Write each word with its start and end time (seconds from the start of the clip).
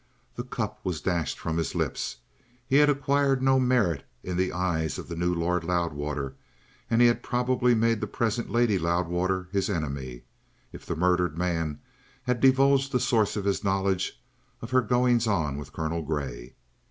The 0.35 0.41
cup 0.43 0.79
was 0.83 0.99
dashed 0.99 1.37
from 1.37 1.57
his 1.57 1.75
lips. 1.75 2.15
He 2.65 2.77
had 2.77 2.89
acquired 2.89 3.43
no 3.43 3.59
merit 3.59 4.03
in 4.23 4.35
the 4.35 4.51
eyes 4.51 4.97
of 4.97 5.07
the 5.07 5.15
new 5.15 5.31
Lord 5.31 5.63
Loudwater, 5.63 6.33
and 6.89 7.01
he 7.01 7.05
had 7.07 7.17
most 7.17 7.23
probably 7.29 7.75
made 7.75 8.01
the 8.01 8.07
present 8.07 8.49
Lady 8.49 8.79
Loudwater 8.79 9.47
his 9.51 9.69
enemy, 9.69 10.23
if 10.71 10.87
the 10.87 10.95
murdered 10.95 11.37
man 11.37 11.81
had 12.23 12.39
divulged 12.39 12.91
the 12.91 12.99
source 12.99 13.35
of 13.35 13.45
his 13.45 13.63
knowledge 13.63 14.19
of 14.59 14.71
her 14.71 14.81
goings 14.81 15.27
on 15.27 15.55
with 15.59 15.71
Colonel 15.71 16.01
Grey. 16.01 16.55